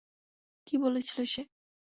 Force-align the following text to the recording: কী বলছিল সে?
কী 0.67 0.75
বলছিল 0.77 1.19
সে? 1.25 1.41